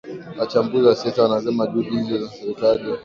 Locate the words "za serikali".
2.25-2.83